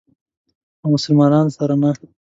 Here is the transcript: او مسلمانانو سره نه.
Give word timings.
او 0.81 0.87
مسلمانانو 0.95 1.55
سره 1.57 1.75
نه. 1.81 1.91